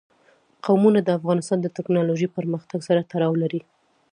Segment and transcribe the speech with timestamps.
[0.65, 3.61] قومونه د افغانستان د تکنالوژۍ پرمختګ سره تړاو لري.